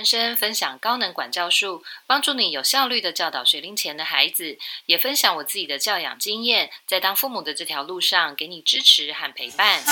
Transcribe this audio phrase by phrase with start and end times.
[0.00, 4.56] 人生分享高能管教术，帮助你有效率的教导学龄前的孩子，
[4.86, 9.82] 也分享我自己的教养经验，在当父母的这条路上给你支持和陪伴。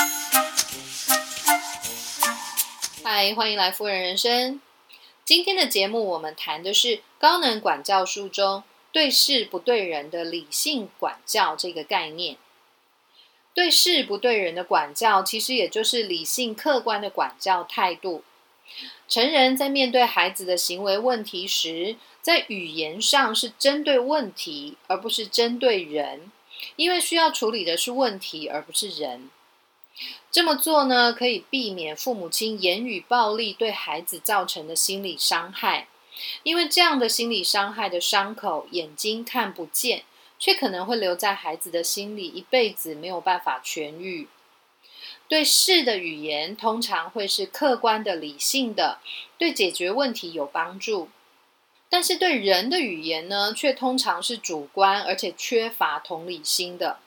[3.03, 4.59] 嗨，欢迎来夫人人生。
[5.23, 12.37] 今天的节目我们谈的是高能管教术中对事不对人的理性管教这个概念。
[13.53, 18.23] 对事不对人的管教，其实也就是理性客观的管教态度。
[19.07, 26.31] 成人在面对孩子的行为问题时，在语言上是针对问题，而不是针对人，
[26.75, 29.29] 因为需要处理的是问题，而不是人。
[30.31, 35.87] 这么做呢，可以避免父母亲言语暴力对孩子造成的心理伤害，
[36.43, 40.03] 因为这样的心理伤害的伤口，眼睛看不见，
[40.37, 44.27] 却可能会留在孩子的心里，一辈子没有办法痊愈。
[45.29, 48.97] 对事的语言通常会是客观的、理性的，
[49.37, 51.07] 对解决问题有帮助；
[51.87, 56.97] 但是对人的语言呢，却通常是主观而且缺乏同理心的，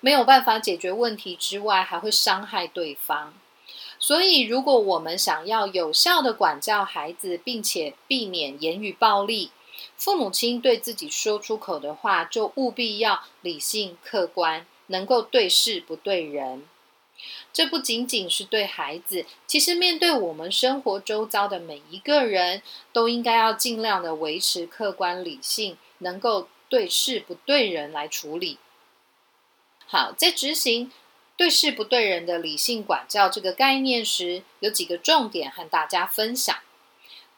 [0.00, 3.34] 没有办法解决问题之外，还会伤害对方。
[3.98, 9.50] 所以，如果我们想要有效的管教孩子，并且避免言语暴力，
[9.94, 16.64] 父母亲对自己说出口的话，就务必要理性、客观，能够对事不对人。
[17.52, 28.58] 这不仅仅是对孩子，其实面对我们生活周遭的每一个人，都应该要尽量的维持客观理性，能够对事不对人来处理。
[29.86, 30.92] 好，在执行
[31.36, 36.56] 对事不对人的理性管教这个概念时，有几个重点和大家分享。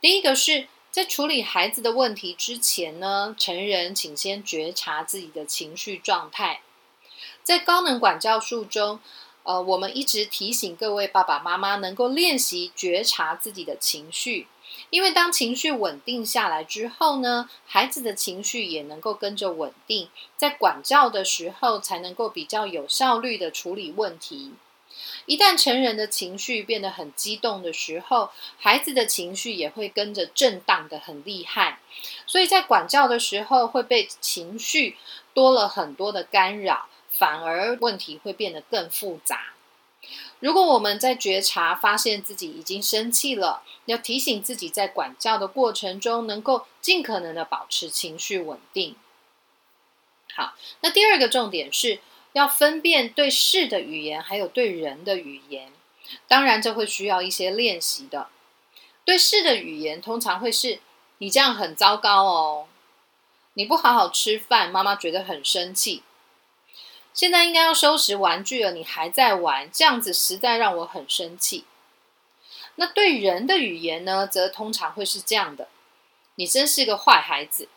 [0.01, 6.61] 第一个是在处理孩子的问题之前呢，成人请先觉察自己的情绪状态。
[7.43, 9.01] 在高能管教术中。
[9.43, 14.47] 呃，我们一直提醒各位爸爸妈妈能够练习觉察自己的情绪，
[14.91, 24.53] 因为当情绪稳定下来之后呢，孩子的情绪也能够跟着稳定，在管教的时候才能够比较有效率的处理问题。
[25.25, 31.81] 一旦成人的情绪变得很激动的时候，孩子的情绪也会跟着震荡的很厉害，
[32.27, 34.97] 所以在管教的时候会被情绪
[35.33, 36.90] 多了很多的干扰。
[37.21, 39.53] 反而问题会变得更复杂。
[40.39, 48.97] 如果我们在觉察发现自己已经生气了，要提醒自己在管教的过程中能够尽可能的保持情绪稳定。
[50.35, 52.01] 好，那第二个重点是
[52.33, 55.71] 要分辨对事的语言还有对人的语言。
[56.27, 58.29] 当然，这会需要一些练习的。
[59.05, 60.81] 对事的语言通常会是
[61.19, 62.69] “你这样很糟糕哦，
[63.53, 66.03] 你不好好吃饭，妈妈觉得很生气。”
[67.13, 71.65] 现在应该要收拾玩具了，你还在玩，这样子实在让我很生气。
[72.77, 75.69] 那对人的语言呢，则通常会是这样的：
[76.37, 77.69] 你真是个坏孩子，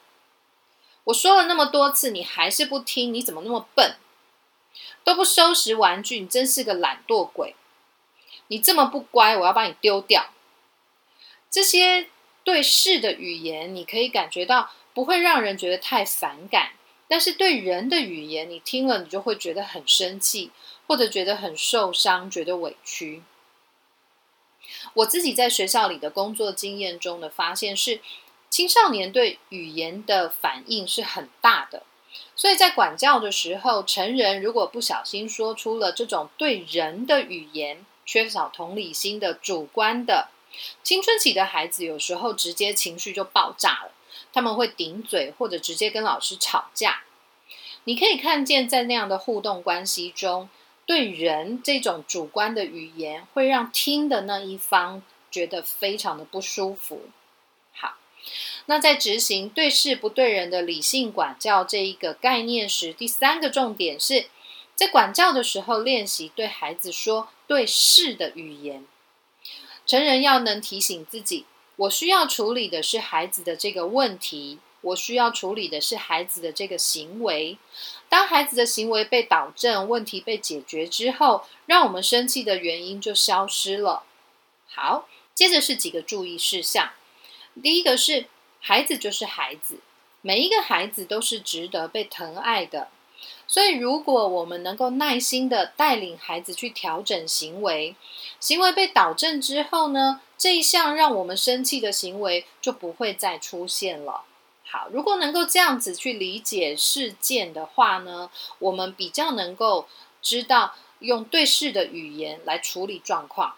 [1.05, 3.97] 我说了那么多次，你还是不听，你怎么那么笨，
[5.03, 7.55] 都不收拾玩具，你真是个懒惰鬼。
[8.47, 10.27] 你这么不乖，我要把你丢掉。
[11.49, 12.07] 这些
[12.43, 16.73] 对事的语言，你可以感觉到不会让人觉得太反感。
[17.13, 20.49] 但是对人的语言，你听了你就会觉得很生气，
[20.87, 23.21] 或者觉得很受伤，觉得委屈。
[24.95, 28.01] 我自己在学校里的工作经验中的发现是，
[28.49, 31.83] 青少年对语言的反应是很大的。
[32.35, 40.29] 所以在管教的时候，成人如果不小心说出了这种对人的语言，缺少同理心的主观的，
[40.81, 43.91] 青春期的孩子有时候直接情绪就爆炸了。
[44.31, 47.02] 他们会顶嘴，或者直接跟老师吵架。
[47.85, 50.49] 你可以看见，在那样的互动关系中，
[50.85, 57.01] 对人这种主观的语言，会让听的那一方觉得非常的不舒服。
[57.73, 57.95] 好，
[58.67, 64.27] 那在执行对事不对人的理性管教这一个概念时，第三个重点是
[64.75, 68.85] 在管教的时候练习对孩子说对事的语言。
[69.85, 71.45] 成人要能提醒自己。
[71.75, 77.57] 我需要处理的是孩子的这个问题，我需要处理的是孩子的这个行为。
[78.07, 84.03] 当孩子的行为被导正，问题被解决之后，让我们生气的原因就消失了。
[84.67, 86.91] 好，接着是几个注意事项。
[87.61, 88.27] 第一个是，
[88.59, 89.79] 孩子就是孩子，
[90.21, 92.89] 每一个孩子都是值得被疼爱的。
[93.47, 97.95] 所以，如果我们能够耐心的带领孩子去调整行为，
[98.39, 100.21] 行为被导正之后呢？
[100.37, 104.23] 这一项让我们生气的行为就不会再出现了。
[104.73, 109.87] 好，如果能够这样子去理解事件的话呢，我们比较能够
[110.19, 113.53] 知道用对事的语言来处理状况。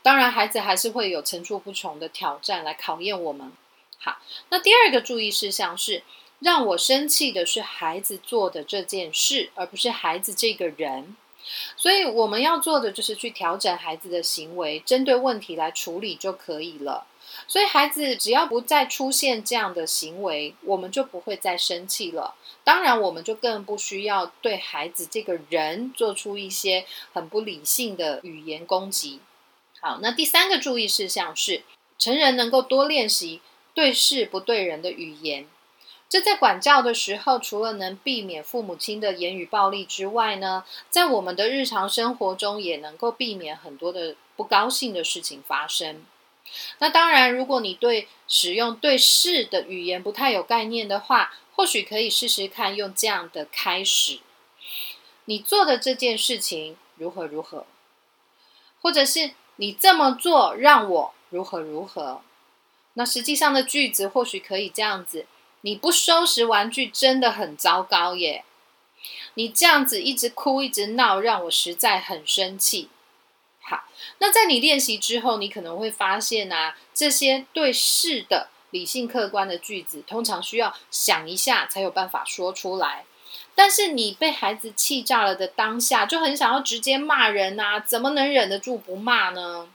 [0.00, 3.52] 当然，孩子还是会有层出不穷的挑战来考验我们。
[3.98, 4.16] 好，
[4.48, 6.02] 那第二个注意事项是，
[6.38, 11.14] 让我生气的是孩子做的这件事，而不是孩子这个人。
[11.76, 17.04] 所以我们要做的就是去调整孩子的行为，针对问题来处理就可以了。
[17.50, 22.36] 所以孩子只要不再出现这样的行为，我们就不会再生气了。
[22.62, 29.18] 当然，我们就更不需要对孩子这个人做出一些很不理性的语言攻击。
[29.80, 31.64] 好，那第三个注意事项是，
[31.98, 33.40] 成人能够多练习
[33.74, 35.48] 对事不对人的语言。
[36.08, 46.04] 这在管教的时候，除了能避免父母亲的言语暴力之外呢，在我们的日常生活中也能够避免很多的不高兴的事情发生。
[46.78, 54.20] 那当然，如果你对使用对事的语言不太有概念的话，或许可以试试看用这样的开始：
[55.26, 57.66] 你做的这件事情如何如何，
[58.80, 59.32] 或者是。
[59.56, 62.22] 你这么做让我如何如何？
[62.94, 65.26] 那实际上的句子或许可以这样子：
[65.60, 68.42] 你不收拾玩具真的很糟糕耶！
[69.34, 72.88] 你这样子一直哭一直闹，让我实在很生气。
[73.70, 73.84] 好，
[74.18, 83.04] 那在你练习之后，你可能会发现啊，这些对事的理性客观的句子，通常需要想一下才有办法说出来。
[83.54, 89.68] 但是你被孩子气炸了的当下，就很想要直接骂人呐，怎么能忍得住不骂呢？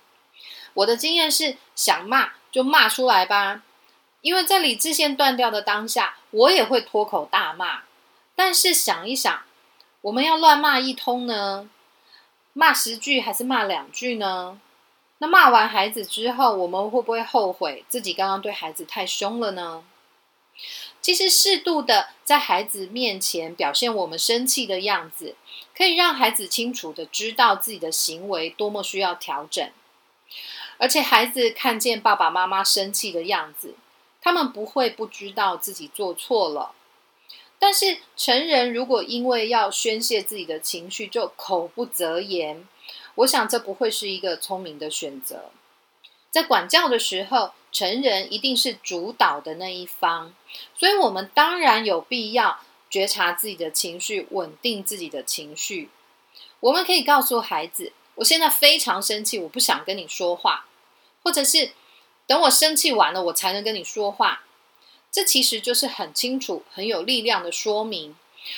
[0.73, 3.61] 我的经验是，想骂就骂出来吧，
[4.19, 7.83] 因为在理智线断掉的当下，我也会脱口大骂。
[8.35, 9.43] 但是想一想，
[10.01, 11.69] 我们要乱骂一通呢，
[12.57, 14.61] 骂十句还是骂两句呢？
[15.17, 19.83] 那骂完孩子之后，我们会不会后悔自己刚刚对孩子太凶了呢？
[21.01, 25.35] 其实，适度的在孩子面前表现我们生气的样子，
[25.75, 29.69] 可以让孩子清楚的知道自己的行为多么需要调整。
[30.77, 33.75] 而且，孩子看见爸爸妈妈生气的样子，
[34.21, 36.71] 他们不会不知道自己做错了。
[37.59, 42.67] 但是，成人如果因为要宣泄自己的情绪就口不择言，
[43.15, 45.51] 我想这不会是一个聪明的选择。
[46.31, 47.51] 在管教的时候。
[47.75, 50.33] 成人一定是主导的那一方，
[50.77, 55.89] 所以我们当然有必要觉察自己的情绪，稳定自己的情绪。
[56.61, 60.67] 我们可以告诉孩子：“我现在非常生气，我不想跟你说话。”
[61.21, 61.71] 或者是
[62.25, 64.45] “等我生气完了，我才能跟你说话。”
[65.15, 68.17] 这其实就是很清楚、很有力量的说明，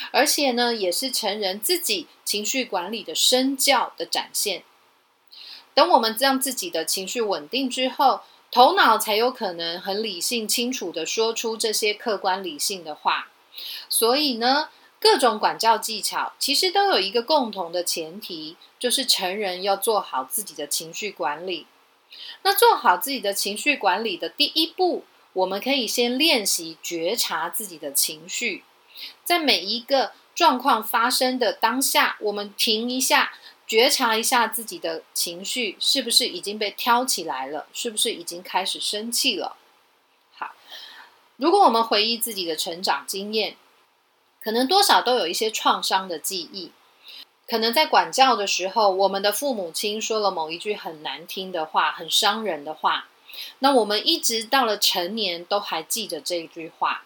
[0.09, 4.63] 而且呢，也是成人自己情绪管理的身教的展现。
[5.75, 8.21] 等我们让自己的情绪稳定之后。
[8.49, 13.27] 头脑才有可能很理性、清楚的说出这些客观理性的话。
[13.89, 14.69] 所以呢，
[15.01, 21.67] 各种管教技巧其实都有一个共同的前提，就是成人要做好自己的情绪管理。
[22.43, 25.03] 那做好自己的情绪管理的第一步，
[25.37, 28.63] 我们可以先练习觉察自己的情绪，
[29.23, 33.33] 在每一个状况发生的当下，我们停一下。
[33.67, 39.57] 觉察一下自己的情绪是不是已经被挑起来了，是不是已经开始生气了？
[40.33, 40.53] 好，
[41.35, 43.57] 如果我们回忆自己的成长经验，
[44.41, 46.71] 可能多少都有一些创伤的记忆。
[47.45, 53.09] 可能在管教的时候，我们的父母亲说了某一句很难听的话，很伤人的话，
[53.59, 57.03] 那我们一直到了成年都还记得这一句话，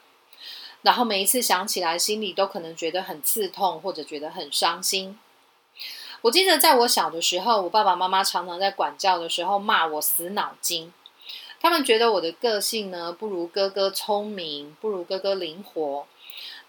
[0.81, 5.19] 然后每一次想起来，心里都可能觉得很刺痛，或者觉得很伤心。
[6.21, 10.93] 我记得在我小的时候，我爸爸妈妈常常在管教的时候骂我死脑筋。
[11.59, 16.07] 他们觉得我的个性呢不如哥哥聪明，不如哥哥灵活。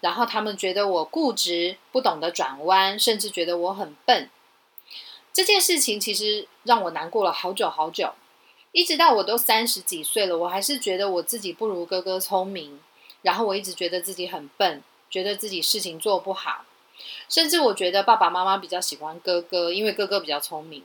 [0.01, 4.29] 然后他们觉得我固执，不懂得转弯，甚至觉得我很笨。
[5.31, 8.13] 这件事情其实让我难过了好久好久，
[8.73, 12.81] 一直到我都三十几岁了，我还是觉得我自己不如哥哥聪明。
[13.21, 16.65] 然后我一直觉得自己很笨，觉得自己事情做不好。
[17.29, 20.83] 甚至我觉得爸爸妈妈比较喜欢哥哥，因为哥哥比较聪明。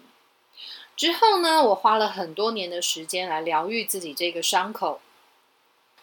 [0.96, 5.00] 之后呢，我花了很多年的时间来疗愈自己这个伤口。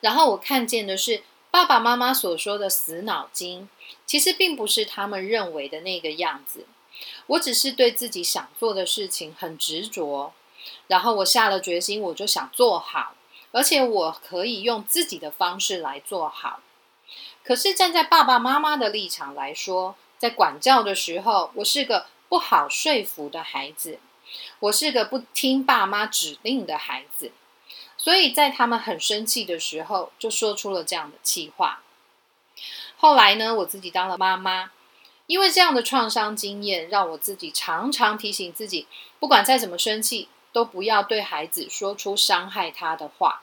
[0.02, 3.70] 然后我看见的是，爸爸妈妈所说的死脑筋，
[4.06, 6.66] 其实并不是他们认为的那个样子。
[7.28, 10.34] 我只是对自己想做的事情很执着，
[10.88, 13.16] 然后我下了决心，我就想做好，
[13.52, 16.62] 而且我可以用自己的方式来做好。
[17.44, 24.00] 可是站在爸爸妈妈的立场来说，在管教的时候，我是个不好说服的孩子，
[24.60, 27.32] 我是个不听爸妈指令的孩子，
[27.98, 31.82] 所以在他们很生气的时候，就说出了这样的气话。
[32.98, 34.72] 后来呢，我自己当了妈妈，
[35.28, 38.88] 因为这样的创伤经验，让我自己常常提醒自己，
[39.20, 43.42] 不管再怎么生气，都不要对孩子说出伤害他的话，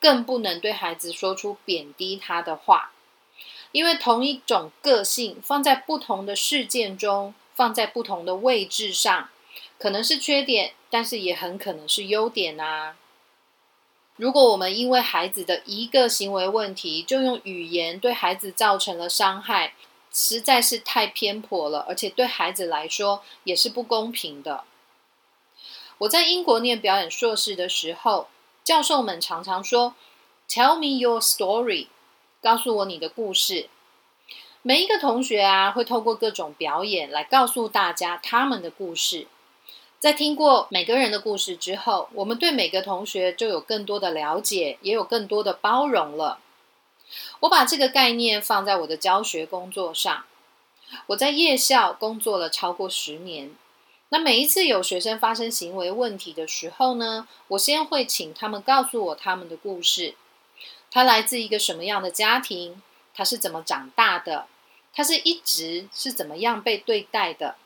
[0.00, 2.90] 更不能对孩子说出贬低他的话。
[3.70, 9.28] 因为同一种个性放在不同的事件中，放在不同的位置上，
[9.78, 12.96] 可能是缺点，但是也很可能是优点啊。
[14.16, 19.74] 如果我们因为孩子的一个行为问题，就用语言对孩子造成了伤害，
[20.12, 24.64] 实在是太偏颇了，而且对孩子来说也是不公平的。
[25.98, 28.28] 我在英国念表演硕士的时候，
[28.62, 29.94] 教授们常常说
[30.48, 31.88] ：“Tell me your story，
[32.40, 33.68] 告诉我你的故事。”
[34.62, 39.26] 每一个同学啊，会透过各种表演来告诉大家他们的故事。
[39.98, 46.38] 在听过每个人的故事之后，我们对每个同学就有更多的了解，也有更多的包容了。
[47.40, 50.24] 我把这个概念放在我的教学工作上。
[51.08, 53.50] 我在夜校工作了超过十年。
[54.10, 60.14] 那每一次有学生发生行为问题的时候呢，我先会请他们告诉我他们的故事。
[60.90, 62.80] 他来自一个什么样的家庭？
[63.14, 64.46] 他是怎么长大的？
[64.94, 67.56] 他是一直是怎么样被对待的？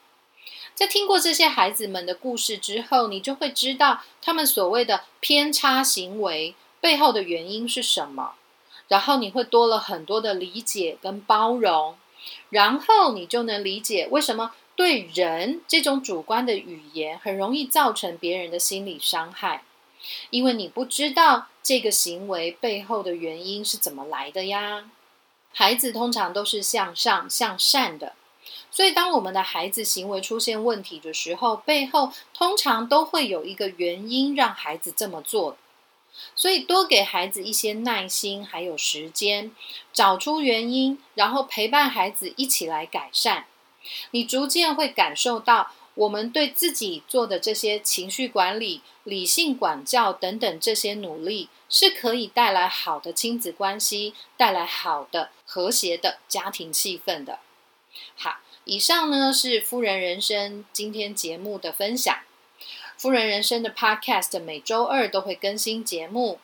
[0.75, 8.33] 在听过这些孩子们的故事之后，你就会知道他们所谓的偏差行为背后的原因是什么，
[8.89, 11.97] 然后你会多了很多的理解跟包容，
[12.51, 19.65] 然后你就能理解为什么对人这种主观的语言很容易造成别人的心理伤害，
[20.31, 24.91] 因为你不知道这个行为背后的原因是怎么来的呀。
[25.53, 28.15] 孩子通常都是向上向善的。
[28.71, 35.59] 所以，当我们的孩子行为出现问题的时候，背后通常都会有一个原因让孩子这么做。
[36.35, 39.53] 所以，多给孩子一些耐心，还有时间，
[39.93, 43.45] 找出原因，然后陪伴孩子一起来改善。
[44.13, 57.39] 你逐渐会感受到，我们对自己做的这些情绪管理、理性管教等等这些努力，是可以带来好的亲子关系，带来好的和谐的家庭气氛的。
[58.17, 58.39] 好。
[58.65, 62.17] 以上呢是夫人人生今天节目的分享。
[62.97, 66.39] 夫人人生的 Podcast 每周二都会更新节目，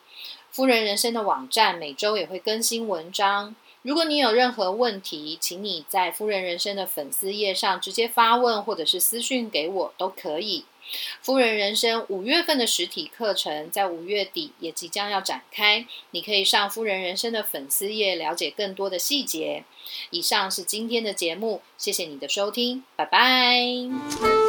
[0.51, 3.55] 夫人人生的网站每周也会更新文章。
[3.83, 10.65] 如果你有任何问题，请你在夫人人生的粉丝页上直接发问，或者是私讯给我都可以。
[11.21, 19.65] 夫人人生五月份的实体课程在五月底也即将要展开，你可以上夫人人生的粉丝页了解更多的细节。
[20.11, 24.48] 以上是今天的节目，谢谢你的收听，拜拜。